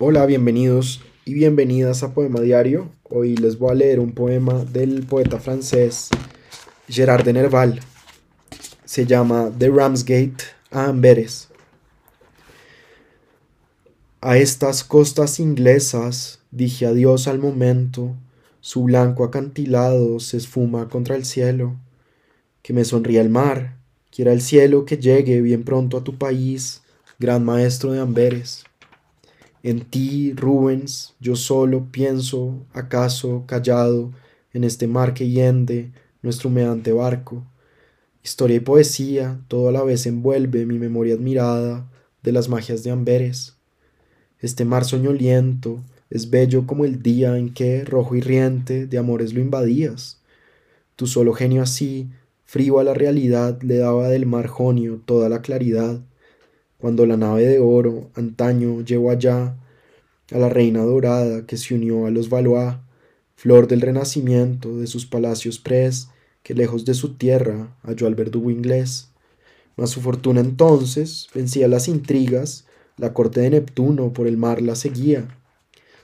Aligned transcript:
Hola, 0.00 0.26
bienvenidos 0.26 1.00
y 1.24 1.34
bienvenidas 1.34 2.04
a 2.04 2.14
Poema 2.14 2.40
Diario. 2.40 2.88
Hoy 3.10 3.36
les 3.36 3.58
voy 3.58 3.72
a 3.72 3.74
leer 3.74 3.98
un 3.98 4.12
poema 4.12 4.64
del 4.64 5.04
poeta 5.04 5.40
francés 5.40 6.08
Gerard 6.88 7.24
de 7.24 7.32
Nerval. 7.32 7.80
Se 8.84 9.06
llama 9.06 9.50
The 9.58 9.68
Ramsgate 9.70 10.36
a 10.70 10.84
Amberes. 10.84 11.48
A 14.20 14.38
estas 14.38 14.84
costas 14.84 15.40
inglesas 15.40 16.38
dije 16.52 16.86
adiós 16.86 17.26
al 17.26 17.40
momento, 17.40 18.14
su 18.60 18.84
blanco 18.84 19.24
acantilado 19.24 20.20
se 20.20 20.36
esfuma 20.36 20.88
contra 20.88 21.16
el 21.16 21.24
cielo. 21.24 21.74
Que 22.62 22.72
me 22.72 22.84
sonría 22.84 23.20
el 23.20 23.30
mar, 23.30 23.78
quiera 24.12 24.32
el 24.32 24.42
cielo 24.42 24.84
que 24.84 24.98
llegue 24.98 25.40
bien 25.40 25.64
pronto 25.64 25.96
a 25.96 26.04
tu 26.04 26.16
país, 26.18 26.82
gran 27.18 27.44
maestro 27.44 27.90
de 27.90 27.98
Amberes. 27.98 28.64
En 29.68 29.80
ti, 29.80 30.32
Rubens, 30.32 31.14
yo 31.20 31.36
solo 31.36 31.92
pienso, 31.92 32.64
acaso, 32.72 33.44
callado, 33.46 34.12
en 34.54 34.64
este 34.64 34.86
mar 34.86 35.12
que 35.12 35.28
hiende 35.28 35.92
nuestro 36.22 36.48
humedante 36.48 36.90
barco. 36.90 37.44
Historia 38.24 38.56
y 38.56 38.60
poesía, 38.60 39.42
todo 39.46 39.68
a 39.68 39.72
la 39.72 39.82
vez 39.82 40.06
envuelve 40.06 40.64
mi 40.64 40.78
memoria 40.78 41.16
admirada 41.16 41.86
de 42.22 42.32
las 42.32 42.48
magias 42.48 42.82
de 42.82 42.92
Amberes. 42.92 43.58
Este 44.40 44.64
mar 44.64 44.86
soñoliento 44.86 45.84
es 46.08 46.30
bello 46.30 46.66
como 46.66 46.86
el 46.86 47.02
día 47.02 47.36
en 47.36 47.52
que, 47.52 47.84
rojo 47.84 48.16
y 48.16 48.22
riente, 48.22 48.86
de 48.86 48.96
amores 48.96 49.34
lo 49.34 49.42
invadías. 49.42 50.22
Tu 50.96 51.06
solo 51.06 51.34
genio 51.34 51.60
así, 51.60 52.08
frío 52.46 52.78
a 52.78 52.84
la 52.84 52.94
realidad, 52.94 53.60
le 53.60 53.76
daba 53.76 54.08
del 54.08 54.24
mar 54.24 54.46
jonio 54.46 55.02
toda 55.04 55.28
la 55.28 55.42
claridad 55.42 56.00
cuando 56.78 57.06
la 57.06 57.16
nave 57.16 57.46
de 57.46 57.58
oro 57.58 58.10
antaño 58.14 58.82
llevó 58.84 59.10
allá 59.10 59.56
a 60.30 60.38
la 60.38 60.48
reina 60.48 60.82
dorada 60.82 61.46
que 61.46 61.56
se 61.56 61.74
unió 61.74 62.06
a 62.06 62.10
los 62.10 62.28
Valois, 62.28 62.76
flor 63.34 63.66
del 63.66 63.80
renacimiento 63.80 64.78
de 64.78 64.86
sus 64.86 65.06
palacios 65.06 65.58
pres, 65.58 66.08
que 66.42 66.54
lejos 66.54 66.84
de 66.84 66.94
su 66.94 67.14
tierra 67.14 67.76
halló 67.82 68.06
al 68.06 68.14
verdugo 68.14 68.50
inglés. 68.50 69.10
Mas 69.76 69.90
su 69.90 70.00
fortuna 70.00 70.40
entonces 70.40 71.28
vencía 71.34 71.68
las 71.68 71.88
intrigas, 71.88 72.66
la 72.96 73.12
corte 73.12 73.40
de 73.40 73.50
Neptuno 73.50 74.12
por 74.12 74.26
el 74.26 74.36
mar 74.36 74.60
la 74.60 74.74
seguía. 74.74 75.28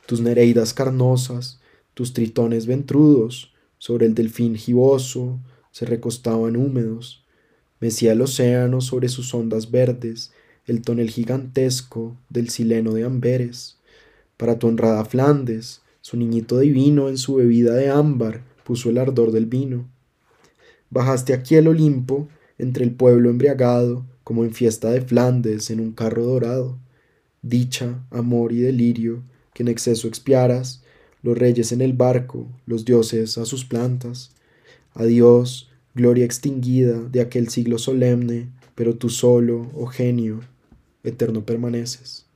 Tus 0.06 0.20
nereidas 0.20 0.74
carnosas, 0.74 1.60
tus 1.94 2.12
tritones 2.12 2.66
ventrudos, 2.66 3.52
sobre 3.78 4.06
el 4.06 4.14
delfín 4.14 4.56
giboso 4.56 5.40
se 5.70 5.86
recostaban 5.86 6.56
húmedos. 6.56 7.24
Mecía 7.80 8.12
el 8.12 8.22
océano 8.22 8.80
sobre 8.80 9.08
sus 9.08 9.34
ondas 9.34 9.70
verdes, 9.70 10.32
el 10.66 10.82
tonel 10.82 11.10
gigantesco 11.10 12.16
del 12.30 12.48
sileno 12.48 12.94
de 12.94 13.04
Amberes. 13.04 13.76
Para 14.36 14.58
tu 14.58 14.66
honrada 14.66 15.04
Flandes, 15.04 15.82
su 16.00 16.16
niñito 16.16 16.58
divino 16.58 17.08
en 17.08 17.18
su 17.18 17.36
bebida 17.36 17.74
de 17.74 17.90
ámbar 17.90 18.42
puso 18.64 18.90
el 18.90 18.98
ardor 18.98 19.30
del 19.30 19.46
vino. 19.46 19.86
Bajaste 20.90 21.34
aquí 21.34 21.56
el 21.56 21.68
Olimpo, 21.68 22.28
entre 22.58 22.84
el 22.84 22.92
pueblo 22.92 23.30
embriagado, 23.30 24.06
como 24.22 24.44
en 24.44 24.52
fiesta 24.52 24.90
de 24.90 25.02
Flandes 25.02 25.70
en 25.70 25.80
un 25.80 25.92
carro 25.92 26.24
dorado. 26.24 26.78
Dicha, 27.42 28.02
amor 28.10 28.52
y 28.52 28.60
delirio, 28.60 29.22
que 29.52 29.62
en 29.62 29.68
exceso 29.68 30.08
expiaras, 30.08 30.82
los 31.22 31.36
reyes 31.36 31.72
en 31.72 31.80
el 31.80 31.92
barco, 31.92 32.48
los 32.66 32.84
dioses 32.84 33.38
a 33.38 33.44
sus 33.44 33.64
plantas. 33.64 34.30
Adiós, 34.94 35.70
gloria 35.94 36.24
extinguida 36.24 37.00
de 37.00 37.20
aquel 37.20 37.48
siglo 37.48 37.78
solemne, 37.78 38.48
pero 38.74 38.96
tú 38.96 39.10
solo, 39.10 39.70
oh 39.74 39.86
genio, 39.86 40.40
eterno 41.04 41.44
permaneces. 41.44 42.26